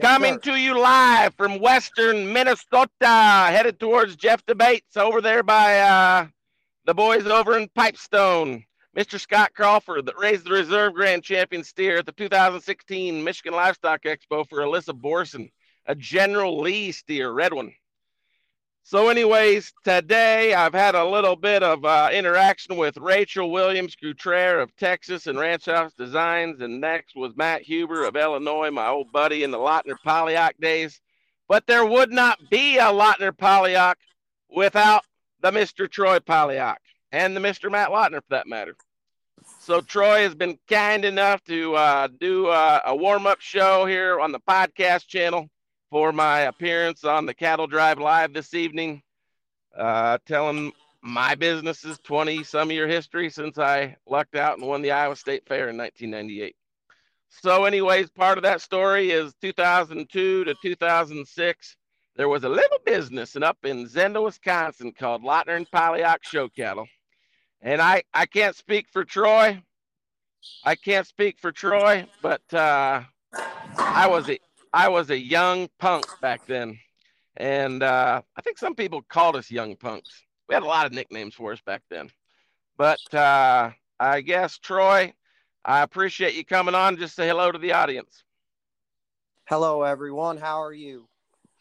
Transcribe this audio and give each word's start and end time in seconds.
Coming 0.00 0.34
sir. 0.34 0.52
to 0.52 0.56
you 0.56 0.78
live 0.78 1.34
from 1.34 1.60
Western 1.60 2.32
Minnesota, 2.32 2.88
headed 3.00 3.78
towards 3.78 4.16
Jeff 4.16 4.44
Debates 4.46 4.96
over 4.96 5.20
there 5.20 5.42
by 5.42 5.78
uh, 5.78 6.26
the 6.86 6.94
boys 6.94 7.26
over 7.26 7.58
in 7.58 7.68
Pipestone. 7.74 8.64
Mr. 8.96 9.20
Scott 9.20 9.52
Crawford 9.54 10.06
that 10.06 10.18
raised 10.18 10.46
the 10.46 10.52
reserve 10.52 10.94
grand 10.94 11.22
champion 11.22 11.62
steer 11.62 11.98
at 11.98 12.06
the 12.06 12.12
2016 12.12 13.22
Michigan 13.22 13.52
Livestock 13.52 14.02
Expo 14.04 14.48
for 14.48 14.60
Alyssa 14.60 14.98
Borson, 14.98 15.50
a 15.84 15.94
General 15.94 16.58
Lee 16.58 16.92
steer, 16.92 17.30
red 17.30 17.52
one. 17.52 17.72
So, 18.82 19.08
anyways, 19.08 19.72
today 19.84 20.52
I've 20.52 20.72
had 20.74 20.94
a 20.94 21.04
little 21.04 21.36
bit 21.36 21.62
of 21.62 21.84
uh, 21.84 22.08
interaction 22.12 22.76
with 22.76 22.96
Rachel 22.96 23.50
Williams 23.50 23.94
Gutierrez 23.94 24.62
of 24.62 24.74
Texas 24.76 25.26
and 25.26 25.38
Ranch 25.38 25.66
House 25.66 25.92
Designs, 25.92 26.60
and 26.60 26.80
next 26.80 27.14
was 27.14 27.36
Matt 27.36 27.62
Huber 27.62 28.04
of 28.04 28.16
Illinois, 28.16 28.70
my 28.70 28.88
old 28.88 29.12
buddy 29.12 29.44
in 29.44 29.52
the 29.52 29.58
Lautner 29.58 29.96
Polyock 30.04 30.52
days. 30.60 31.00
But 31.46 31.66
there 31.66 31.86
would 31.86 32.10
not 32.10 32.38
be 32.50 32.78
a 32.78 32.86
Lautner 32.86 33.32
Polyock 33.32 33.96
without 34.48 35.04
the 35.40 35.52
Mr. 35.52 35.88
Troy 35.88 36.18
Polyock 36.18 36.78
and 37.12 37.36
the 37.36 37.40
Mr. 37.40 37.70
Matt 37.70 37.90
Lautner, 37.90 38.22
for 38.22 38.30
that 38.30 38.48
matter. 38.48 38.74
So 39.60 39.80
Troy 39.82 40.22
has 40.22 40.34
been 40.34 40.58
kind 40.68 41.04
enough 41.04 41.44
to 41.44 41.74
uh, 41.76 42.08
do 42.18 42.48
uh, 42.48 42.80
a 42.86 42.96
warm-up 42.96 43.40
show 43.40 43.84
here 43.86 44.18
on 44.18 44.32
the 44.32 44.40
podcast 44.40 45.06
channel 45.06 45.48
for 45.90 46.12
my 46.12 46.40
appearance 46.40 47.04
on 47.04 47.26
the 47.26 47.34
Cattle 47.34 47.66
Drive 47.66 47.98
Live 47.98 48.32
this 48.32 48.54
evening, 48.54 49.02
uh, 49.76 50.18
telling 50.24 50.72
my 51.02 51.34
business's 51.34 51.98
20 51.98 52.44
some 52.44 52.70
year 52.70 52.86
history 52.86 53.28
since 53.28 53.58
I 53.58 53.96
lucked 54.06 54.36
out 54.36 54.58
and 54.58 54.66
won 54.66 54.82
the 54.82 54.92
Iowa 54.92 55.16
State 55.16 55.46
Fair 55.46 55.68
in 55.68 55.76
1998. 55.76 56.54
So, 57.28 57.64
anyways, 57.64 58.10
part 58.10 58.38
of 58.38 58.42
that 58.42 58.60
story 58.60 59.10
is 59.10 59.34
2002 59.40 60.44
to 60.44 60.54
2006. 60.62 61.76
There 62.16 62.28
was 62.28 62.44
a 62.44 62.48
little 62.48 62.78
business 62.84 63.36
up 63.36 63.58
in 63.64 63.86
Zenda, 63.86 64.22
Wisconsin 64.22 64.92
called 64.92 65.22
Lautner 65.22 65.56
and 65.56 65.70
Polyock 65.70 66.18
Show 66.22 66.48
Cattle. 66.48 66.86
And 67.62 67.80
I, 67.80 68.02
I 68.12 68.26
can't 68.26 68.56
speak 68.56 68.86
for 68.92 69.04
Troy. 69.04 69.62
I 70.64 70.74
can't 70.74 71.06
speak 71.06 71.38
for 71.38 71.52
Troy, 71.52 72.06
but 72.22 72.42
uh, 72.52 73.02
I 73.76 74.06
was 74.08 74.28
I 74.72 74.88
was 74.88 75.10
a 75.10 75.18
young 75.18 75.68
punk 75.78 76.06
back 76.20 76.46
then, 76.46 76.78
and 77.36 77.82
uh, 77.82 78.22
I 78.36 78.40
think 78.42 78.58
some 78.58 78.74
people 78.74 79.02
called 79.02 79.36
us 79.36 79.50
young 79.50 79.76
punks. 79.76 80.10
We 80.48 80.54
had 80.54 80.62
a 80.62 80.66
lot 80.66 80.86
of 80.86 80.92
nicknames 80.92 81.34
for 81.34 81.52
us 81.52 81.60
back 81.60 81.82
then, 81.90 82.10
but 82.76 83.00
uh, 83.14 83.70
I 83.98 84.20
guess 84.20 84.58
Troy, 84.58 85.12
I 85.64 85.82
appreciate 85.82 86.34
you 86.34 86.44
coming 86.44 86.74
on. 86.74 86.96
Just 86.96 87.16
say 87.16 87.28
hello 87.28 87.50
to 87.50 87.58
the 87.58 87.72
audience. 87.72 88.24
Hello, 89.48 89.82
everyone. 89.82 90.38
How 90.38 90.62
are 90.62 90.72
you? 90.72 91.08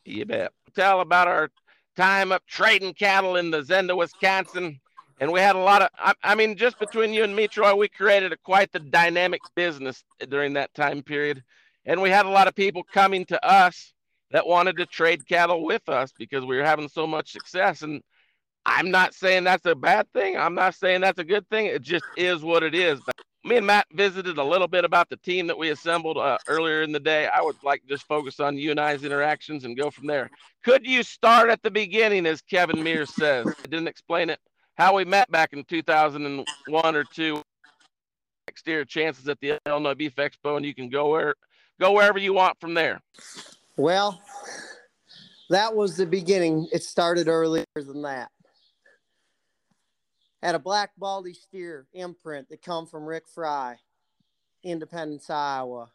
You 0.05 0.25
bet. 0.25 0.51
Tell 0.75 1.01
about 1.01 1.27
our 1.27 1.49
time 1.97 2.31
up 2.31 2.43
trading 2.47 2.93
cattle 2.93 3.35
in 3.35 3.51
the 3.51 3.61
Zenda, 3.61 3.97
Wisconsin. 3.97 4.79
And 5.19 5.31
we 5.31 5.39
had 5.41 5.55
a 5.55 5.59
lot 5.59 5.81
of, 5.81 5.89
I, 5.97 6.13
I 6.23 6.35
mean, 6.35 6.55
just 6.55 6.79
between 6.79 7.13
you 7.13 7.23
and 7.23 7.35
me, 7.35 7.47
Troy, 7.47 7.75
we 7.75 7.89
created 7.89 8.31
a, 8.31 8.37
quite 8.37 8.71
the 8.71 8.79
dynamic 8.79 9.41
business 9.55 10.03
during 10.29 10.53
that 10.53 10.73
time 10.73 11.01
period. 11.01 11.43
And 11.85 12.01
we 12.01 12.09
had 12.09 12.25
a 12.25 12.29
lot 12.29 12.47
of 12.47 12.55
people 12.55 12.83
coming 12.83 13.25
to 13.25 13.45
us 13.45 13.93
that 14.31 14.45
wanted 14.45 14.77
to 14.77 14.85
trade 14.85 15.27
cattle 15.27 15.63
with 15.63 15.87
us 15.89 16.11
because 16.17 16.45
we 16.45 16.57
were 16.57 16.65
having 16.65 16.89
so 16.89 17.07
much 17.07 17.31
success. 17.31 17.81
And 17.81 18.01
I'm 18.65 18.91
not 18.91 19.13
saying 19.13 19.43
that's 19.43 19.65
a 19.65 19.75
bad 19.75 20.11
thing. 20.13 20.37
I'm 20.37 20.55
not 20.55 20.75
saying 20.75 21.01
that's 21.01 21.19
a 21.19 21.23
good 21.23 21.47
thing. 21.49 21.65
It 21.65 21.81
just 21.81 22.05
is 22.15 22.43
what 22.43 22.63
it 22.63 22.75
is. 22.75 22.99
But 23.05 23.15
me 23.43 23.57
and 23.57 23.65
Matt 23.65 23.87
visited 23.93 24.37
a 24.37 24.43
little 24.43 24.67
bit 24.67 24.85
about 24.85 25.09
the 25.09 25.17
team 25.17 25.47
that 25.47 25.57
we 25.57 25.69
assembled 25.69 26.17
uh, 26.17 26.37
earlier 26.47 26.83
in 26.83 26.91
the 26.91 26.99
day. 26.99 27.27
I 27.27 27.41
would 27.41 27.55
like 27.63 27.81
to 27.81 27.87
just 27.87 28.05
focus 28.05 28.39
on 28.39 28.57
you 28.57 28.71
and 28.71 28.79
I's 28.79 29.03
interactions 29.03 29.63
and 29.65 29.77
go 29.77 29.89
from 29.89 30.07
there. 30.07 30.29
Could 30.63 30.85
you 30.85 31.03
start 31.03 31.49
at 31.49 31.63
the 31.63 31.71
beginning, 31.71 32.25
as 32.25 32.41
Kevin 32.41 32.83
Mears 32.83 33.15
says? 33.15 33.47
I 33.47 33.67
didn't 33.67 33.87
explain 33.87 34.29
it. 34.29 34.39
How 34.75 34.95
we 34.95 35.05
met 35.05 35.31
back 35.31 35.53
in 35.53 35.63
2001 35.63 36.95
or 36.95 37.03
two. 37.05 37.41
Exterior 38.47 38.85
chances 38.85 39.27
at 39.27 39.39
the 39.39 39.59
Beef 39.97 40.15
Expo, 40.15 40.57
and 40.57 40.65
you 40.65 40.73
can 40.73 40.89
go 40.89 41.09
where 41.09 41.35
go 41.79 41.93
wherever 41.93 42.19
you 42.19 42.33
want 42.33 42.59
from 42.59 42.73
there. 42.73 43.01
Well, 43.77 44.21
that 45.49 45.75
was 45.75 45.97
the 45.97 46.05
beginning. 46.05 46.67
It 46.71 46.83
started 46.83 47.27
earlier 47.27 47.65
than 47.75 48.01
that. 48.03 48.29
Had 50.43 50.55
a 50.55 50.59
black 50.59 50.91
baldy 50.97 51.33
steer 51.33 51.87
imprint 51.93 52.49
that 52.49 52.61
come 52.61 52.85
from 52.85 53.05
Rick 53.05 53.27
Fry, 53.27 53.77
Independence, 54.63 55.29
Iowa. 55.29 55.89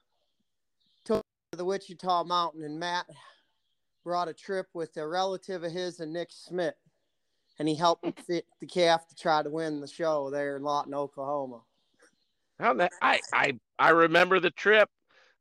Took 1.05 1.23
to 1.53 1.59
the 1.59 1.65
Wichita 1.65 2.25
Mountain, 2.25 2.63
and 2.63 2.79
Matt 2.79 3.07
brought 4.03 4.29
a 4.29 4.35
trip 4.35 4.67
with 4.75 4.97
a 4.99 5.07
relative 5.07 5.65
of 5.65 5.73
his 5.73 6.01
and 6.01 6.13
Nick 6.13 6.29
Smith, 6.31 6.75
and 7.59 7.67
he 7.67 7.75
helped 7.75 8.21
fit 8.21 8.45
the 8.61 8.67
calf 8.67 9.09
to 9.09 9.15
try 9.15 9.43
to 9.43 9.51
win 9.51 9.81
the 9.81 9.89
show 9.89 10.31
there 10.31 10.57
in 10.57 10.63
Lawton, 10.63 10.95
Oklahoma. 10.95 11.63
How 12.61 12.75
that 12.75 12.93
I 13.01 13.21
I 13.33 13.59
I 13.79 13.91
remember 13.91 14.41
the 14.41 14.51
trip 14.51 14.89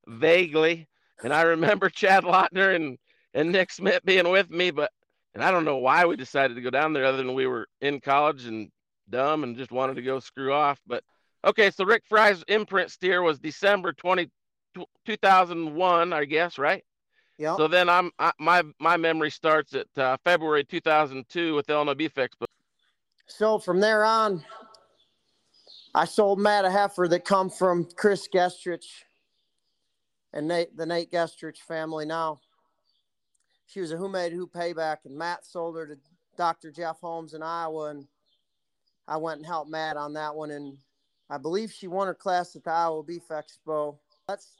vaguely, 0.07 0.87
and 1.23 1.33
I 1.33 1.43
remember 1.43 1.89
Chad 1.89 2.23
Lautner 2.23 2.75
and 2.75 2.97
and 3.33 3.51
Nick 3.51 3.71
Smith 3.71 4.01
being 4.05 4.29
with 4.29 4.49
me, 4.49 4.71
but 4.71 4.91
and 5.33 5.43
I 5.43 5.51
don't 5.51 5.65
know 5.65 5.77
why 5.77 6.05
we 6.05 6.15
decided 6.15 6.55
to 6.55 6.61
go 6.61 6.69
down 6.69 6.93
there 6.93 7.05
other 7.05 7.17
than 7.17 7.33
we 7.33 7.47
were 7.47 7.67
in 7.81 7.99
college 7.99 8.45
and 8.45 8.69
dumb 9.09 9.43
and 9.43 9.57
just 9.57 9.71
wanted 9.71 9.95
to 9.95 10.01
go 10.01 10.19
screw 10.19 10.53
off. 10.53 10.79
But 10.85 11.03
okay, 11.45 11.71
so 11.71 11.85
Rick 11.85 12.03
Fry's 12.07 12.43
imprint 12.47 12.91
steer 12.91 13.21
was 13.21 13.39
December 13.39 13.93
20, 13.93 14.29
2001, 15.05 16.13
I 16.13 16.25
guess, 16.25 16.57
right? 16.57 16.83
Yeah. 17.37 17.57
So 17.57 17.67
then 17.67 17.89
I'm 17.89 18.11
I, 18.19 18.31
my 18.39 18.63
my 18.79 18.95
memory 18.95 19.31
starts 19.31 19.73
at 19.73 19.87
uh, 19.97 20.17
February 20.23 20.63
2002 20.63 21.55
with 21.55 21.69
Illinois 21.69 21.95
Beef 21.95 22.13
Expo. 22.13 22.45
So 23.25 23.57
from 23.57 23.79
there 23.79 24.05
on, 24.05 24.43
I 25.95 26.05
sold 26.05 26.39
Matt 26.39 26.65
a 26.65 26.69
heifer 26.69 27.07
that 27.07 27.25
come 27.25 27.49
from 27.49 27.87
Chris 27.95 28.27
Gestrich 28.31 28.85
and 30.33 30.47
Nate, 30.47 30.75
the 30.75 30.85
Nate 30.85 31.11
Gestrich 31.11 31.59
family 31.59 32.05
now. 32.05 32.39
She 33.67 33.79
was 33.79 33.91
a 33.91 33.97
who 33.97 34.09
made 34.09 34.33
who 34.33 34.47
payback, 34.47 34.97
and 35.05 35.17
Matt 35.17 35.45
sold 35.45 35.77
her 35.77 35.87
to 35.87 35.95
Dr. 36.37 36.71
Jeff 36.71 36.99
Holmes 36.99 37.33
in 37.33 37.41
Iowa, 37.41 37.91
and 37.91 38.07
I 39.07 39.17
went 39.17 39.37
and 39.37 39.45
helped 39.45 39.69
Matt 39.69 39.97
on 39.97 40.13
that 40.13 40.35
one, 40.35 40.51
and 40.51 40.77
I 41.29 41.37
believe 41.37 41.71
she 41.71 41.87
won 41.87 42.07
her 42.07 42.13
class 42.13 42.55
at 42.55 42.63
the 42.63 42.71
Iowa 42.71 43.03
Beef 43.03 43.27
Expo. 43.29 43.97
Let's 44.27 44.51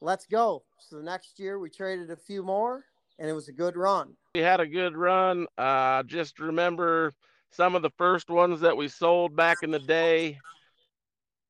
let's 0.00 0.26
go. 0.26 0.64
So 0.78 0.96
the 0.96 1.02
next 1.02 1.38
year 1.38 1.58
we 1.58 1.70
traded 1.70 2.10
a 2.10 2.16
few 2.16 2.42
more, 2.42 2.84
and 3.18 3.28
it 3.28 3.32
was 3.32 3.48
a 3.48 3.52
good 3.52 3.76
run. 3.76 4.14
We 4.34 4.40
had 4.40 4.60
a 4.60 4.66
good 4.66 4.96
run. 4.96 5.46
Uh, 5.56 6.02
just 6.02 6.38
remember 6.38 7.12
some 7.50 7.74
of 7.74 7.82
the 7.82 7.90
first 7.96 8.28
ones 8.28 8.60
that 8.60 8.76
we 8.76 8.88
sold 8.88 9.36
back 9.36 9.58
in 9.62 9.70
the 9.70 9.78
day. 9.78 10.38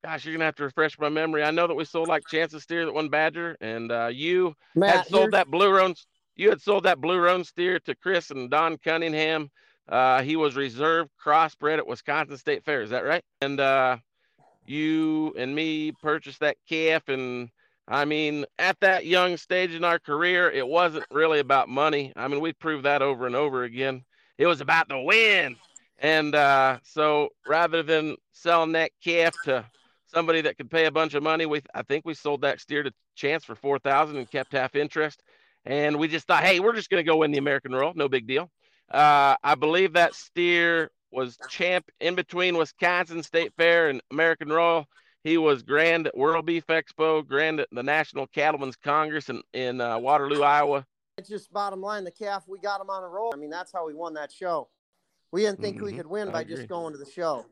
Gosh, 0.07 0.25
you're 0.25 0.35
gonna 0.35 0.45
have 0.45 0.55
to 0.55 0.63
refresh 0.63 0.97
my 1.01 1.09
memory. 1.09 1.43
I 1.43 1.51
know 1.51 1.67
that 1.67 1.75
we 1.75 1.85
sold 1.85 2.07
like 2.07 2.29
Chances 2.29 2.63
Steer 2.63 2.87
that 2.87 2.95
one 2.95 3.09
Badger, 3.09 3.57
and 3.61 3.91
uh, 3.91 4.07
you 4.07 4.55
Matt, 4.77 4.99
had 4.99 5.07
sold 5.09 5.33
that 5.33 5.51
Blue 5.51 5.69
Roan. 5.69 5.97
You 6.37 6.49
had 6.49 6.61
sold 6.61 6.85
that 6.85 7.01
Blue 7.01 7.19
Roan 7.19 7.43
steer 7.43 7.81
to 7.81 7.95
Chris 7.97 8.31
and 8.31 8.49
Don 8.49 8.79
Cunningham. 8.79 9.51
Uh, 9.89 10.23
he 10.23 10.37
was 10.37 10.55
reserve 10.55 11.09
crossbred 11.21 11.79
at 11.79 11.89
Wisconsin 11.89 12.37
State 12.37 12.65
Fair. 12.65 12.83
Is 12.83 12.91
that 12.91 13.05
right? 13.05 13.25
And 13.41 13.59
uh, 13.59 13.97
you 14.65 15.35
and 15.37 15.53
me 15.53 15.91
purchased 15.91 16.39
that 16.39 16.57
calf, 16.69 17.09
and 17.09 17.51
I 17.89 18.05
mean, 18.05 18.45
at 18.61 18.79
that 18.79 19.07
young 19.07 19.37
stage 19.37 19.75
in 19.75 19.83
our 19.83 19.99
career, 19.99 20.49
it 20.49 20.69
wasn't 20.69 21.07
really 21.11 21.41
about 21.41 21.69
money. 21.69 22.13
I 22.15 22.29
mean, 22.29 22.39
we 22.39 22.53
proved 22.53 22.85
that 22.85 23.03
over 23.03 23.27
and 23.27 23.35
over 23.35 23.65
again. 23.65 24.05
It 24.39 24.47
was 24.47 24.61
about 24.61 24.89
the 24.89 25.01
win. 25.01 25.57
And 25.99 26.33
uh, 26.37 26.79
so 26.85 27.31
rather 27.45 27.83
than 27.83 28.15
selling 28.31 28.73
that 28.73 28.93
calf 29.03 29.35
to 29.47 29.65
somebody 30.07 30.41
that 30.43 30.57
could 30.57 30.71
pay 30.71 30.87
a 30.87 30.91
bunch 30.91 31.15
of 31.15 31.23
money, 31.23 31.47
we 31.47 31.63
I 31.75 31.83
think 31.83 32.05
we 32.05 32.15
sold 32.15 32.43
that 32.43 32.61
steer 32.61 32.83
to 32.83 32.93
Chance 33.15 33.45
for 33.45 33.55
four 33.55 33.79
thousand 33.79 34.17
and 34.17 34.31
kept 34.31 34.53
half 34.53 34.75
interest. 34.75 35.23
And 35.65 35.99
we 35.99 36.07
just 36.09 36.27
thought, 36.27 36.45
hey, 36.45 36.61
we're 36.61 36.75
just 36.75 36.91
gonna 36.91 37.03
go 37.03 37.17
win 37.19 37.33
the 37.33 37.39
American 37.39 37.73
Royal, 37.73 37.93
no 37.95 38.09
big 38.09 38.27
deal. 38.27 38.51
Uh, 38.91 39.37
I 39.43 39.55
believe 39.57 39.95
that 39.95 40.15
steer 40.15 40.91
was 41.11 41.39
champ 41.49 41.87
in 42.01 42.15
between 42.15 42.57
Wisconsin 42.57 43.23
State 43.23 43.53
Fair 43.57 43.89
and 43.89 44.01
American 44.11 44.49
Royal. 44.49 44.87
He 45.25 45.39
was 45.39 45.63
grand 45.63 46.07
at 46.07 46.17
World 46.17 46.47
Beef 46.47 46.67
Expo, 46.69 47.27
grand 47.27 47.59
at 47.59 47.69
the 47.73 47.83
National 47.83 48.29
Cattlemen's 48.29 48.77
Congress 48.77 49.29
in, 49.29 49.43
in 49.55 49.81
uh, 49.81 49.99
Waterloo, 49.99 50.43
Iowa. 50.43 50.87
It's 51.19 51.29
just 51.29 51.53
bottom 51.53 51.81
line. 51.81 52.05
The 52.05 52.13
calf, 52.13 52.45
we 52.47 52.61
got 52.61 52.81
him 52.81 52.91
on 52.91 53.03
a 53.03 53.09
roll. 53.09 53.33
I 53.35 53.37
mean, 53.37 53.51
that's 53.51 53.73
how 53.73 53.87
we 53.87 53.95
won 53.95 54.15
that 54.15 54.31
show. 54.31 54.69
We 55.33 55.43
didn't 55.43 55.61
think 55.61 55.81
we 55.81 55.93
Mhm, 55.93 55.97
could 55.97 56.07
win 56.07 56.29
I 56.29 56.33
by 56.33 56.41
agree. 56.43 56.57
just 56.57 56.69
going 56.69 56.93
to 56.93 56.99
the 56.99 57.11
show. 57.11 57.45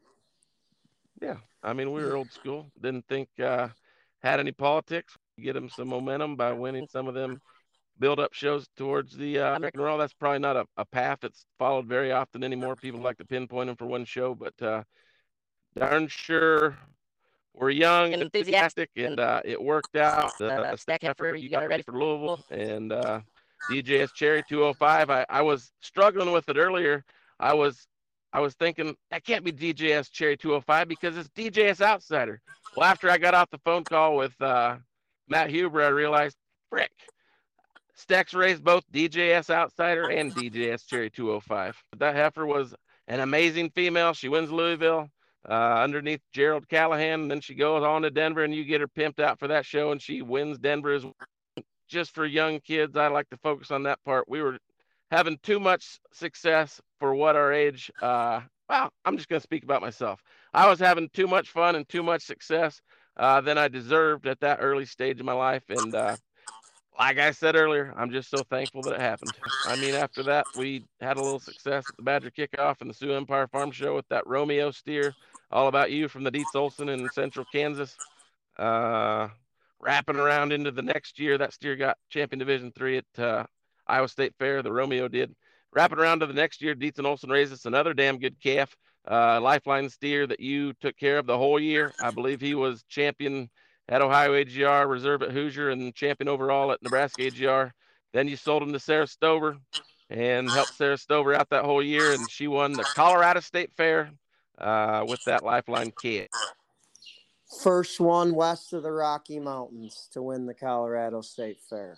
Yeah, 1.24 1.36
I 1.62 1.72
mean, 1.72 1.92
we 1.92 2.02
were 2.02 2.16
old 2.16 2.32
school. 2.32 2.70
Didn't 2.80 3.06
think 3.08 3.28
uh, 3.42 3.68
had 4.22 4.40
any 4.40 4.52
politics. 4.52 5.16
Get 5.40 5.54
them 5.54 5.68
some 5.68 5.88
momentum 5.88 6.36
by 6.36 6.52
winning 6.52 6.86
some 6.88 7.08
of 7.08 7.14
them 7.14 7.40
build 7.98 8.18
up 8.18 8.32
shows 8.32 8.68
towards 8.76 9.16
the 9.16 9.38
uh, 9.38 9.56
American. 9.56 9.80
That's 9.98 10.12
probably 10.12 10.40
not 10.40 10.56
a, 10.56 10.66
a 10.76 10.84
path 10.84 11.18
that's 11.22 11.46
followed 11.58 11.86
very 11.86 12.12
often 12.12 12.44
anymore. 12.44 12.76
People 12.76 13.00
like 13.00 13.18
to 13.18 13.24
pinpoint 13.24 13.68
them 13.68 13.76
for 13.76 13.86
one 13.86 14.04
show, 14.04 14.34
but 14.34 14.60
uh, 14.60 14.82
darn 15.76 16.08
sure 16.08 16.76
we 17.54 17.60
were 17.60 17.70
young 17.70 18.12
and 18.12 18.22
enthusiastic, 18.22 18.90
and 18.96 19.20
uh, 19.20 19.40
it 19.44 19.62
worked 19.62 19.96
out. 19.96 20.40
Uh, 20.40 20.76
stack 20.76 21.02
heifer, 21.02 21.34
you 21.34 21.48
got 21.48 21.62
it 21.62 21.68
ready 21.68 21.82
for 21.82 21.92
Louisville, 21.92 22.44
and 22.50 22.92
uh, 22.92 23.20
DJS 23.70 24.12
Cherry 24.14 24.42
205. 24.48 25.10
I, 25.10 25.26
I 25.28 25.42
was 25.42 25.72
struggling 25.80 26.32
with 26.32 26.48
it 26.48 26.56
earlier. 26.56 27.04
I 27.38 27.54
was 27.54 27.86
I 28.34 28.40
was 28.40 28.54
thinking 28.54 28.96
that 29.12 29.24
can't 29.24 29.44
be 29.44 29.52
DJS 29.52 30.10
Cherry 30.10 30.36
205 30.36 30.88
because 30.88 31.16
it's 31.16 31.28
DJS 31.30 31.80
Outsider. 31.80 32.42
Well, 32.76 32.84
after 32.84 33.08
I 33.08 33.16
got 33.16 33.32
off 33.32 33.48
the 33.50 33.60
phone 33.64 33.84
call 33.84 34.16
with 34.16 34.38
uh, 34.42 34.76
Matt 35.28 35.50
Huber, 35.50 35.80
I 35.80 35.88
realized, 35.88 36.36
frick, 36.68 36.90
Stex 37.96 38.34
raised 38.34 38.64
both 38.64 38.82
DJS 38.92 39.50
Outsider 39.50 40.10
and 40.10 40.34
DJS 40.34 40.84
Cherry 40.84 41.10
205. 41.10 41.80
That 41.98 42.16
heifer 42.16 42.44
was 42.44 42.74
an 43.06 43.20
amazing 43.20 43.70
female. 43.70 44.12
She 44.14 44.28
wins 44.28 44.50
Louisville 44.50 45.08
uh, 45.48 45.52
underneath 45.52 46.20
Gerald 46.32 46.68
Callahan. 46.68 47.28
Then 47.28 47.40
she 47.40 47.54
goes 47.54 47.84
on 47.84 48.02
to 48.02 48.10
Denver, 48.10 48.42
and 48.42 48.52
you 48.52 48.64
get 48.64 48.80
her 48.80 48.88
pimped 48.88 49.20
out 49.20 49.38
for 49.38 49.46
that 49.46 49.64
show, 49.64 49.92
and 49.92 50.02
she 50.02 50.22
wins 50.22 50.58
Denver 50.58 50.92
as 50.92 51.06
just 51.86 52.12
for 52.12 52.26
young 52.26 52.58
kids. 52.58 52.96
I 52.96 53.06
like 53.06 53.30
to 53.30 53.36
focus 53.36 53.70
on 53.70 53.84
that 53.84 54.02
part. 54.04 54.28
We 54.28 54.42
were 54.42 54.58
having 55.12 55.38
too 55.44 55.60
much 55.60 56.00
success 56.12 56.80
for 57.04 57.14
what 57.14 57.36
our 57.36 57.52
age. 57.52 57.90
Uh, 58.00 58.40
well, 58.66 58.88
I'm 59.04 59.18
just 59.18 59.28
going 59.28 59.38
to 59.38 59.42
speak 59.42 59.62
about 59.62 59.82
myself. 59.82 60.22
I 60.54 60.70
was 60.70 60.78
having 60.78 61.10
too 61.12 61.26
much 61.26 61.50
fun 61.50 61.76
and 61.76 61.86
too 61.86 62.02
much 62.02 62.22
success 62.22 62.80
uh, 63.18 63.42
than 63.42 63.58
I 63.58 63.68
deserved 63.68 64.26
at 64.26 64.40
that 64.40 64.60
early 64.62 64.86
stage 64.86 65.20
of 65.20 65.26
my 65.26 65.34
life. 65.34 65.64
And 65.68 65.94
uh, 65.94 66.16
like 66.98 67.18
I 67.18 67.32
said 67.32 67.56
earlier, 67.56 67.92
I'm 67.94 68.10
just 68.10 68.30
so 68.30 68.38
thankful 68.48 68.80
that 68.84 68.94
it 68.94 69.00
happened. 69.02 69.32
I 69.66 69.76
mean, 69.76 69.94
after 69.94 70.22
that, 70.22 70.46
we 70.56 70.86
had 71.02 71.18
a 71.18 71.22
little 71.22 71.40
success 71.40 71.84
at 71.86 71.96
the 71.98 72.02
Badger 72.02 72.30
Kickoff 72.30 72.80
and 72.80 72.88
the 72.88 72.94
Sioux 72.94 73.12
Empire 73.12 73.48
Farm 73.48 73.70
Show 73.70 73.94
with 73.94 74.08
that 74.08 74.26
Romeo 74.26 74.70
steer, 74.70 75.12
all 75.50 75.68
about 75.68 75.90
you 75.90 76.08
from 76.08 76.24
the 76.24 76.30
Dietz 76.30 76.54
Olson 76.54 76.88
in 76.88 77.06
Central 77.10 77.44
Kansas. 77.52 77.94
Uh, 78.58 79.28
wrapping 79.78 80.16
around 80.16 80.54
into 80.54 80.70
the 80.70 80.80
next 80.80 81.18
year, 81.18 81.36
that 81.36 81.52
steer 81.52 81.76
got 81.76 81.98
champion 82.08 82.38
Division 82.38 82.72
three 82.74 82.96
at 82.96 83.22
uh, 83.22 83.44
Iowa 83.86 84.08
State 84.08 84.32
Fair. 84.38 84.62
The 84.62 84.72
Romeo 84.72 85.06
did. 85.06 85.34
Wrapping 85.74 85.98
around 85.98 86.20
to 86.20 86.26
the 86.26 86.34
next 86.34 86.62
year, 86.62 86.74
Dietz 86.74 86.98
and 86.98 87.06
Olson 87.06 87.30
raised 87.30 87.52
us 87.52 87.66
another 87.66 87.94
damn 87.94 88.20
good 88.20 88.40
calf, 88.40 88.76
uh, 89.10 89.40
Lifeline 89.40 89.88
steer 89.88 90.26
that 90.26 90.38
you 90.38 90.72
took 90.74 90.96
care 90.96 91.18
of 91.18 91.26
the 91.26 91.36
whole 91.36 91.58
year. 91.58 91.92
I 92.00 92.10
believe 92.12 92.40
he 92.40 92.54
was 92.54 92.84
champion 92.88 93.50
at 93.88 94.00
Ohio 94.00 94.34
AGR, 94.34 94.86
reserve 94.86 95.22
at 95.22 95.32
Hoosier, 95.32 95.70
and 95.70 95.92
champion 95.94 96.28
overall 96.28 96.70
at 96.70 96.82
Nebraska 96.82 97.26
AGR. 97.26 97.74
Then 98.12 98.28
you 98.28 98.36
sold 98.36 98.62
him 98.62 98.72
to 98.72 98.78
Sarah 98.78 99.08
Stover 99.08 99.56
and 100.08 100.48
helped 100.48 100.74
Sarah 100.74 100.96
Stover 100.96 101.34
out 101.34 101.50
that 101.50 101.64
whole 101.64 101.82
year, 101.82 102.12
and 102.12 102.30
she 102.30 102.46
won 102.46 102.72
the 102.72 102.84
Colorado 102.94 103.40
State 103.40 103.72
Fair 103.76 104.12
uh, 104.58 105.04
with 105.08 105.22
that 105.24 105.42
Lifeline 105.42 105.92
kid. 106.00 106.28
First 107.62 108.00
one 108.00 108.34
west 108.34 108.72
of 108.72 108.84
the 108.84 108.92
Rocky 108.92 109.40
Mountains 109.40 110.08
to 110.12 110.22
win 110.22 110.46
the 110.46 110.54
Colorado 110.54 111.20
State 111.20 111.58
Fair. 111.68 111.96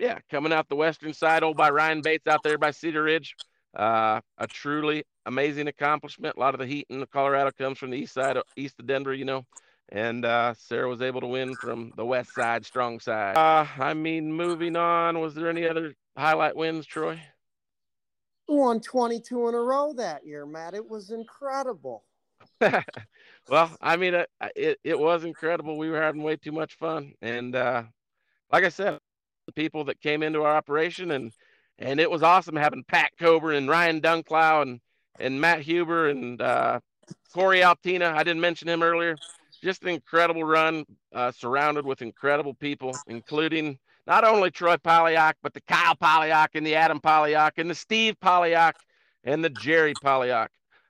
Yeah, 0.00 0.18
coming 0.30 0.52
out 0.52 0.68
the 0.68 0.76
western 0.76 1.12
side, 1.12 1.44
old 1.44 1.56
by 1.56 1.70
Ryan 1.70 2.00
Bates 2.00 2.26
out 2.26 2.42
there 2.42 2.58
by 2.58 2.72
Cedar 2.72 3.02
Ridge. 3.02 3.36
Uh, 3.76 4.20
a 4.38 4.46
truly 4.48 5.04
amazing 5.26 5.68
accomplishment. 5.68 6.36
A 6.36 6.40
lot 6.40 6.54
of 6.54 6.60
the 6.60 6.66
heat 6.66 6.86
in 6.90 7.04
Colorado 7.12 7.52
comes 7.52 7.78
from 7.78 7.90
the 7.90 7.98
east 7.98 8.14
side, 8.14 8.36
of, 8.36 8.42
east 8.56 8.80
of 8.80 8.86
Denver, 8.86 9.14
you 9.14 9.24
know 9.24 9.44
and 9.92 10.24
uh, 10.24 10.54
Sarah 10.54 10.88
was 10.88 11.02
able 11.02 11.20
to 11.20 11.26
win 11.26 11.54
from 11.54 11.92
the 11.96 12.04
west 12.04 12.34
side, 12.34 12.64
strong 12.64 13.00
side. 13.00 13.36
Uh, 13.36 13.66
I 13.78 13.94
mean, 13.94 14.32
moving 14.32 14.76
on, 14.76 15.20
was 15.20 15.34
there 15.34 15.50
any 15.50 15.66
other 15.66 15.94
highlight 16.16 16.56
wins, 16.56 16.86
Troy? 16.86 17.20
Won 18.48 18.80
22 18.80 19.48
in 19.48 19.54
a 19.54 19.60
row 19.60 19.92
that 19.96 20.26
year, 20.26 20.46
Matt. 20.46 20.74
It 20.74 20.88
was 20.88 21.10
incredible. 21.10 22.04
well, 23.48 23.76
I 23.80 23.96
mean, 23.96 24.14
it, 24.14 24.28
it, 24.56 24.78
it 24.84 24.98
was 24.98 25.24
incredible. 25.24 25.76
We 25.76 25.90
were 25.90 26.00
having 26.00 26.22
way 26.22 26.36
too 26.36 26.52
much 26.52 26.74
fun, 26.74 27.14
and 27.20 27.54
uh, 27.54 27.84
like 28.52 28.64
I 28.64 28.68
said, 28.68 28.98
the 29.54 29.62
people 29.62 29.84
that 29.84 30.00
came 30.00 30.22
into 30.22 30.42
our 30.42 30.56
operation, 30.56 31.10
and 31.10 31.32
and 31.78 32.00
it 32.00 32.10
was 32.10 32.22
awesome 32.22 32.56
having 32.56 32.84
Pat 32.84 33.10
Coburn 33.18 33.56
and 33.56 33.68
Ryan 33.68 34.00
Dunklow 34.00 34.62
and 34.62 34.80
and 35.18 35.40
Matt 35.40 35.60
Huber 35.60 36.08
and 36.08 36.40
uh, 36.40 36.80
Corey 37.32 37.62
Altina. 37.62 38.12
I 38.16 38.22
didn't 38.22 38.40
mention 38.40 38.68
him 38.68 38.82
earlier 38.82 39.16
just 39.62 39.82
an 39.82 39.90
incredible 39.90 40.44
run, 40.44 40.84
uh, 41.14 41.30
surrounded 41.32 41.84
with 41.84 42.02
incredible 42.02 42.54
people, 42.54 42.96
including 43.06 43.78
not 44.06 44.24
only 44.24 44.50
Troy 44.50 44.76
Polyock, 44.76 45.34
but 45.42 45.54
the 45.54 45.60
Kyle 45.62 45.94
Polyock 45.94 46.48
and 46.54 46.66
the 46.66 46.74
Adam 46.74 47.00
Polyock 47.00 47.52
and 47.58 47.68
the 47.68 47.74
Steve 47.74 48.16
Polyock 48.20 48.74
and 49.24 49.44
the 49.44 49.50
Jerry 49.50 49.94
Polyock. 50.02 50.48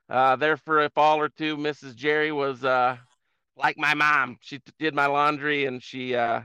Uh, 0.08 0.36
there 0.36 0.56
for 0.56 0.84
a 0.84 0.90
fall 0.90 1.18
or 1.20 1.28
two, 1.28 1.56
Mrs. 1.56 1.94
Jerry 1.94 2.32
was 2.32 2.64
uh, 2.64 2.96
like 3.56 3.76
my 3.78 3.94
mom. 3.94 4.38
She 4.40 4.60
did 4.78 4.94
my 4.94 5.06
laundry 5.06 5.66
and 5.66 5.82
she 5.82 6.14
uh, 6.14 6.42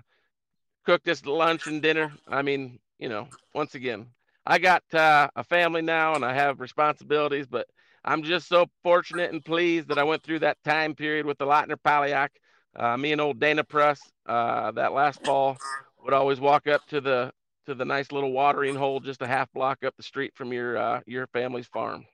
cooked 0.86 1.08
us 1.08 1.26
lunch 1.26 1.68
and 1.68 1.82
dinner. 1.82 2.14
I 2.28 2.42
mean, 2.42 2.80
you 3.00 3.10
know, 3.10 3.28
once 3.54 3.76
again, 3.76 4.08
I 4.46 4.60
got 4.60 4.84
uh, 4.94 5.28
a 5.36 5.44
family 5.44 5.82
now 5.82 6.16
and 6.16 6.24
I 6.24 6.34
have 6.34 6.60
responsibilities, 6.60 7.48
but 7.48 7.68
I'm 8.04 8.24
just 8.24 8.48
so 8.48 8.68
fortunate 8.84 9.32
and 9.32 9.44
pleased 9.44 9.88
that 9.90 9.98
I 9.98 10.04
went 10.04 10.24
through 10.24 10.40
that 10.40 10.58
time 10.64 10.94
period 10.94 11.26
with 11.26 11.38
the 11.40 11.46
Lautner 11.46 11.78
Polyock. 11.84 12.30
Uh, 12.76 12.96
me 12.98 13.12
and 13.12 13.22
old 13.22 13.40
Dana 13.40 13.64
Press 13.64 14.00
uh, 14.28 14.72
that 14.72 14.94
last 14.94 15.24
fall 15.26 15.58
would 16.04 16.14
always 16.14 16.40
walk 16.40 16.68
up 16.68 16.86
to 16.88 17.02
the 17.02 17.32
to 17.66 17.74
the 17.74 17.86
nice 17.86 18.12
little 18.12 18.32
watering 18.32 18.76
hole 18.76 19.00
just 19.00 19.24
a 19.24 19.28
half 19.28 19.52
block 19.54 19.84
up 19.84 19.96
the 19.98 20.04
street 20.04 20.34
from 20.36 20.54
your 20.54 20.78
uh, 20.78 21.02
your 21.08 21.26
family's 21.28 21.68
farm. 21.68 22.06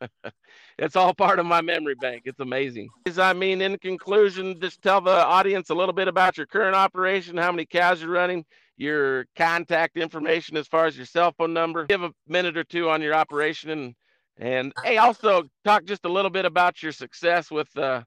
it's 0.78 0.96
all 0.96 1.14
part 1.14 1.38
of 1.38 1.46
my 1.46 1.60
memory 1.60 1.94
bank. 1.94 2.22
It's 2.24 2.40
amazing. 2.40 2.88
I 3.18 3.32
mean, 3.32 3.60
in 3.60 3.78
conclusion, 3.78 4.60
just 4.60 4.82
tell 4.82 5.00
the 5.00 5.10
audience 5.10 5.70
a 5.70 5.74
little 5.74 5.92
bit 5.92 6.08
about 6.08 6.36
your 6.36 6.46
current 6.46 6.74
operation, 6.74 7.36
how 7.36 7.52
many 7.52 7.66
cows 7.66 8.02
you're 8.02 8.10
running, 8.10 8.44
your 8.76 9.26
contact 9.36 9.96
information 9.96 10.56
as 10.56 10.66
far 10.66 10.86
as 10.86 10.96
your 10.96 11.06
cell 11.06 11.32
phone 11.36 11.52
number. 11.52 11.86
Give 11.86 12.02
a 12.02 12.12
minute 12.26 12.56
or 12.56 12.64
two 12.64 12.90
on 12.90 13.02
your 13.02 13.14
operation 13.14 13.70
and 13.70 13.94
and 14.36 14.72
hey, 14.82 14.96
also 14.96 15.44
talk 15.64 15.84
just 15.84 16.04
a 16.04 16.08
little 16.08 16.30
bit 16.30 16.44
about 16.44 16.82
your 16.82 16.90
success 16.90 17.52
with 17.52 17.68
uh, 17.78 18.02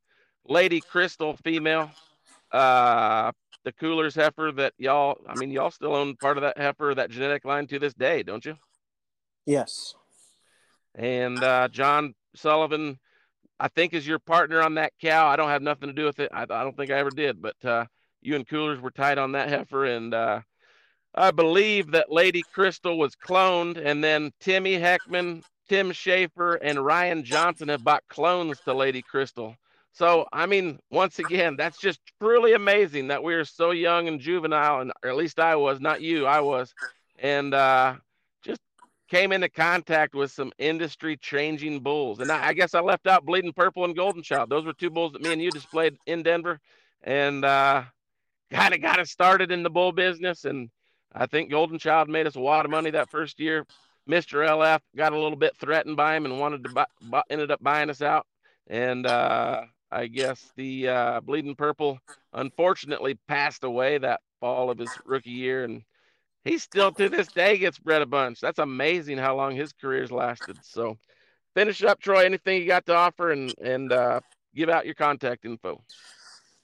Lady 0.45 0.81
Crystal 0.81 1.37
female, 1.37 1.89
uh, 2.51 3.31
the 3.63 3.71
Coolers 3.71 4.15
heifer 4.15 4.51
that 4.55 4.73
y'all, 4.77 5.17
I 5.27 5.35
mean, 5.35 5.51
y'all 5.51 5.71
still 5.71 5.95
own 5.95 6.15
part 6.17 6.37
of 6.37 6.41
that 6.41 6.57
heifer, 6.57 6.93
that 6.95 7.11
genetic 7.11 7.45
line 7.45 7.67
to 7.67 7.79
this 7.79 7.93
day, 7.93 8.23
don't 8.23 8.45
you? 8.45 8.57
Yes. 9.45 9.95
And 10.97 11.41
uh, 11.41 11.69
John 11.69 12.13
Sullivan, 12.35 12.99
I 13.59 13.69
think, 13.69 13.93
is 13.93 14.05
your 14.05 14.19
partner 14.19 14.61
on 14.61 14.75
that 14.75 14.93
cow. 14.99 15.27
I 15.27 15.35
don't 15.35 15.49
have 15.49 15.61
nothing 15.61 15.87
to 15.87 15.93
do 15.93 16.05
with 16.05 16.19
it. 16.19 16.31
I, 16.33 16.43
I 16.43 16.63
don't 16.63 16.75
think 16.75 16.91
I 16.91 16.97
ever 16.97 17.11
did, 17.11 17.41
but 17.41 17.63
uh, 17.63 17.85
you 18.21 18.35
and 18.35 18.47
Coolers 18.47 18.81
were 18.81 18.91
tied 18.91 19.17
on 19.17 19.31
that 19.33 19.49
heifer. 19.49 19.85
And 19.85 20.13
uh, 20.13 20.41
I 21.13 21.31
believe 21.31 21.91
that 21.91 22.11
Lady 22.11 22.43
Crystal 22.53 22.97
was 22.97 23.15
cloned, 23.15 23.77
and 23.83 24.03
then 24.03 24.31
Timmy 24.39 24.77
Heckman 24.77 25.43
Tim 25.69 25.91
Schaefer 25.91 26.55
and 26.55 26.83
Ryan 26.83 27.23
Johnson 27.23 27.67
have 27.69 27.83
bought 27.83 28.03
clones 28.07 28.59
to 28.61 28.73
Lady 28.73 29.01
Crystal. 29.01 29.55
So, 29.91 30.27
I 30.31 30.45
mean, 30.45 30.79
once 30.91 31.19
again, 31.19 31.55
that's 31.55 31.79
just 31.79 31.99
truly 32.21 32.53
amazing 32.53 33.07
that 33.07 33.23
we 33.23 33.33
are 33.33 33.45
so 33.45 33.71
young 33.71 34.07
and 34.07 34.19
juvenile, 34.19 34.81
and 34.81 34.91
or 35.03 35.09
at 35.09 35.15
least 35.15 35.39
I 35.39 35.55
was, 35.55 35.79
not 35.79 36.01
you, 36.01 36.25
I 36.25 36.39
was, 36.39 36.73
and 37.19 37.53
uh, 37.53 37.95
came 39.07 39.31
into 39.31 39.49
contact 39.49 40.15
with 40.15 40.31
some 40.31 40.51
industry 40.57 41.17
changing 41.17 41.79
bulls. 41.79 42.19
And 42.19 42.31
I, 42.31 42.47
I, 42.47 42.53
guess 42.53 42.73
I 42.73 42.81
left 42.81 43.07
out 43.07 43.25
Bleeding 43.25 43.53
Purple 43.53 43.85
and 43.85 43.95
Golden 43.95 44.21
Child. 44.21 44.49
Those 44.49 44.65
were 44.65 44.73
two 44.73 44.89
bulls 44.89 45.13
that 45.13 45.21
me 45.21 45.33
and 45.33 45.41
you 45.41 45.51
displayed 45.51 45.97
in 46.05 46.23
Denver, 46.23 46.59
and 47.03 47.43
uh, 47.45 47.83
kind 48.51 48.73
of 48.73 48.81
got 48.81 48.99
us 48.99 49.11
started 49.11 49.51
in 49.51 49.63
the 49.63 49.69
bull 49.69 49.91
business. 49.91 50.45
And 50.45 50.69
I 51.13 51.25
think 51.25 51.49
Golden 51.49 51.79
Child 51.79 52.09
made 52.09 52.27
us 52.27 52.35
a 52.35 52.41
lot 52.41 52.65
of 52.65 52.71
money 52.71 52.91
that 52.91 53.09
first 53.09 53.39
year. 53.39 53.65
Mr. 54.09 54.47
LF 54.47 54.79
got 54.95 55.13
a 55.13 55.19
little 55.19 55.37
bit 55.37 55.55
threatened 55.57 55.97
by 55.97 56.15
him 56.15 56.25
and 56.25 56.39
wanted 56.39 56.63
to 56.63 56.69
buy, 56.69 57.21
ended 57.29 57.51
up 57.51 57.61
buying 57.61 57.89
us 57.89 58.01
out. 58.01 58.25
And 58.67 59.05
uh, 59.05 59.63
I 59.91 60.07
guess 60.07 60.51
the 60.55 60.87
uh, 60.87 61.19
Bleeding 61.21 61.55
Purple 61.55 61.99
unfortunately 62.33 63.17
passed 63.27 63.63
away 63.63 63.97
that 63.97 64.21
fall 64.39 64.69
of 64.69 64.77
his 64.77 64.89
rookie 65.05 65.31
year. 65.31 65.63
And 65.65 65.83
he 66.47 66.57
still 66.57 66.91
to 66.93 67.09
this 67.09 67.27
day 67.27 67.57
gets 67.57 67.77
bred 67.77 68.01
a 68.01 68.05
bunch. 68.05 68.39
That's 68.39 68.59
amazing 68.59 69.17
how 69.17 69.35
long 69.35 69.55
his 69.55 69.73
career's 69.73 70.11
lasted. 70.11 70.57
So 70.61 70.97
finish 71.53 71.83
up, 71.83 71.99
Troy. 71.99 72.25
Anything 72.25 72.61
you 72.61 72.67
got 72.67 72.85
to 72.85 72.95
offer 72.95 73.31
and, 73.31 73.53
and 73.59 73.91
uh, 73.91 74.21
give 74.55 74.69
out 74.69 74.85
your 74.85 74.95
contact 74.95 75.45
info. 75.45 75.83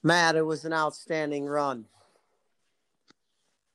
Matt, 0.01 0.35
it 0.35 0.45
was 0.45 0.65
an 0.65 0.73
outstanding 0.73 1.45
run. 1.45 1.85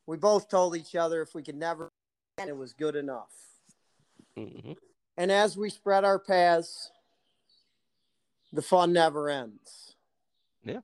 We 0.07 0.17
both 0.17 0.49
told 0.49 0.77
each 0.77 0.95
other 0.95 1.21
if 1.21 1.35
we 1.35 1.43
could 1.43 1.57
never, 1.57 1.91
and 2.39 2.49
it 2.49 2.57
was 2.57 2.73
good 2.73 2.97
enough. 2.97 3.33
Mm-hmm. 4.39 4.73
And 5.19 5.33
as 5.33 5.57
we 5.57 5.69
spread 5.69 6.05
our 6.05 6.19
paths, 6.19 6.91
the 8.53 8.63
fun 8.63 8.93
never 8.93 9.29
ends. 9.29 9.97
Yeah. 10.65 10.81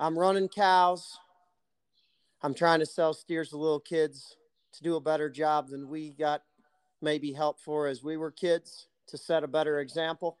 I'm 0.00 0.18
running 0.18 0.48
cows. 0.48 1.18
I'm 2.42 2.54
trying 2.54 2.80
to 2.80 2.86
sell 2.86 3.12
steers 3.12 3.50
to 3.50 3.58
little 3.58 3.80
kids 3.80 4.36
to 4.76 4.82
do 4.82 4.96
a 4.96 5.00
better 5.00 5.30
job 5.30 5.68
than 5.68 5.88
we 5.88 6.10
got 6.10 6.42
maybe 7.02 7.32
help 7.32 7.60
for 7.60 7.86
as 7.86 8.02
we 8.02 8.16
were 8.16 8.30
kids 8.30 8.88
to 9.08 9.18
set 9.18 9.44
a 9.44 9.48
better 9.48 9.80
example. 9.80 10.38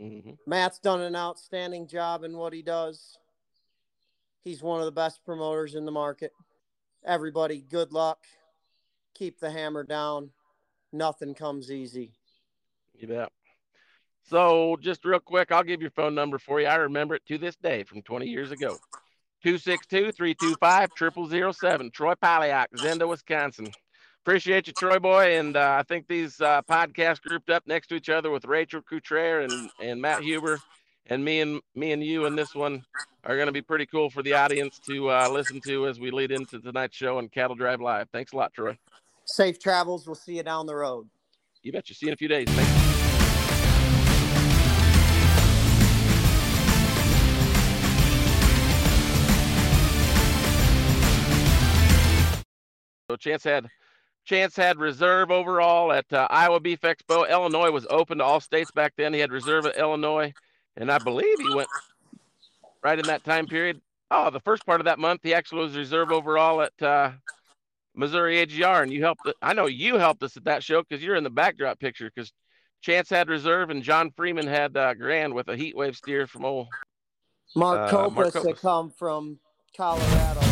Mm-hmm. 0.00 0.32
Matt's 0.46 0.78
done 0.78 1.00
an 1.00 1.14
outstanding 1.14 1.86
job 1.86 2.24
in 2.24 2.36
what 2.36 2.52
he 2.52 2.62
does. 2.62 3.18
He's 4.42 4.62
one 4.62 4.80
of 4.80 4.86
the 4.86 4.92
best 4.92 5.24
promoters 5.24 5.74
in 5.74 5.84
the 5.84 5.92
market. 5.92 6.32
Everybody, 7.04 7.64
good 7.70 7.92
luck. 7.92 8.18
Keep 9.14 9.38
the 9.38 9.50
hammer 9.50 9.84
down. 9.84 10.30
Nothing 10.92 11.34
comes 11.34 11.70
easy. 11.70 12.12
You 12.94 13.08
bet. 13.08 13.32
So, 14.22 14.76
just 14.80 15.04
real 15.04 15.20
quick, 15.20 15.52
I'll 15.52 15.62
give 15.62 15.82
your 15.82 15.90
phone 15.90 16.14
number 16.14 16.38
for 16.38 16.60
you. 16.60 16.66
I 16.66 16.76
remember 16.76 17.14
it 17.14 17.26
to 17.26 17.36
this 17.36 17.56
day 17.56 17.84
from 17.84 18.00
20 18.02 18.26
years 18.26 18.50
ago. 18.50 18.78
262 19.44 20.10
325 20.12 21.54
0007. 21.54 21.90
Troy 21.90 22.14
Polyock, 22.14 22.66
Zenda, 22.78 23.06
Wisconsin. 23.06 23.68
Appreciate 24.22 24.66
you, 24.66 24.72
Troy 24.72 24.98
Boy. 24.98 25.38
And 25.38 25.54
uh, 25.54 25.76
I 25.78 25.82
think 25.82 26.08
these 26.08 26.40
uh, 26.40 26.62
podcasts 26.62 27.20
grouped 27.20 27.50
up 27.50 27.62
next 27.66 27.88
to 27.88 27.94
each 27.94 28.08
other 28.08 28.30
with 28.30 28.46
Rachel 28.46 28.80
Coutre 28.80 29.44
and, 29.44 29.70
and 29.82 30.00
Matt 30.00 30.22
Huber 30.22 30.60
and 31.08 31.22
me 31.22 31.42
and 31.42 31.60
me 31.74 31.92
and 31.92 32.02
you 32.02 32.24
and 32.24 32.38
this 32.38 32.54
one 32.54 32.86
are 33.24 33.36
going 33.36 33.48
to 33.48 33.52
be 33.52 33.60
pretty 33.60 33.84
cool 33.84 34.08
for 34.08 34.22
the 34.22 34.32
audience 34.32 34.80
to 34.86 35.10
uh, 35.10 35.28
listen 35.28 35.60
to 35.66 35.88
as 35.88 36.00
we 36.00 36.10
lead 36.10 36.30
into 36.30 36.58
tonight's 36.58 36.96
show 36.96 37.18
on 37.18 37.28
Cattle 37.28 37.54
Drive 37.54 37.82
Live. 37.82 38.08
Thanks 38.12 38.32
a 38.32 38.36
lot, 38.36 38.54
Troy. 38.54 38.78
Safe 39.26 39.58
travels. 39.58 40.06
We'll 40.06 40.14
see 40.14 40.38
you 40.38 40.42
down 40.42 40.64
the 40.64 40.74
road. 40.74 41.06
You 41.62 41.72
bet 41.72 41.90
you. 41.90 41.94
See 41.94 42.06
you 42.06 42.12
in 42.12 42.14
a 42.14 42.16
few 42.16 42.28
days. 42.28 42.48
Thanks. 42.48 42.93
So 53.14 53.18
Chance 53.18 53.44
had 53.44 53.68
Chance 54.24 54.56
had 54.56 54.78
reserve 54.78 55.30
overall 55.30 55.92
at 55.92 56.12
uh, 56.12 56.26
Iowa 56.30 56.58
Beef 56.58 56.80
Expo. 56.80 57.30
Illinois 57.30 57.70
was 57.70 57.86
open 57.88 58.18
to 58.18 58.24
all 58.24 58.40
states 58.40 58.72
back 58.72 58.94
then. 58.96 59.14
He 59.14 59.20
had 59.20 59.30
reserve 59.30 59.66
at 59.66 59.76
Illinois, 59.76 60.32
and 60.76 60.90
I 60.90 60.98
believe 60.98 61.38
he 61.38 61.54
went 61.54 61.68
right 62.82 62.98
in 62.98 63.06
that 63.06 63.22
time 63.22 63.46
period. 63.46 63.80
Oh, 64.10 64.30
the 64.30 64.40
first 64.40 64.66
part 64.66 64.80
of 64.80 64.86
that 64.86 64.98
month, 64.98 65.20
he 65.22 65.32
actually 65.32 65.60
was 65.60 65.76
reserve 65.76 66.10
overall 66.10 66.62
at 66.62 66.82
uh, 66.82 67.12
Missouri 67.94 68.40
AGR, 68.40 68.82
and 68.82 68.92
you 68.92 69.02
helped. 69.02 69.30
I 69.40 69.52
know 69.52 69.66
you 69.66 69.96
helped 69.96 70.24
us 70.24 70.36
at 70.36 70.44
that 70.44 70.64
show 70.64 70.82
because 70.82 71.04
you're 71.04 71.16
in 71.16 71.24
the 71.24 71.30
backdrop 71.30 71.78
picture. 71.78 72.10
Because 72.12 72.32
Chance 72.80 73.10
had 73.10 73.28
reserve, 73.28 73.70
and 73.70 73.80
John 73.80 74.10
Freeman 74.10 74.48
had 74.48 74.76
uh, 74.76 74.94
Grand 74.94 75.34
with 75.34 75.48
a 75.48 75.56
heat 75.56 75.76
wave 75.76 75.94
steer 75.94 76.26
from 76.26 76.44
old 76.44 76.66
Mark 77.54 77.78
uh, 77.78 77.90
Copus, 77.90 78.16
Mark 78.16 78.32
Copus. 78.32 78.42
that 78.42 78.60
come 78.60 78.90
from 78.90 79.38
Colorado. 79.76 80.43